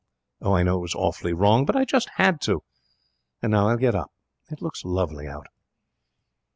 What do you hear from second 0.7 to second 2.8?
it was awfully wrong, but I just had to.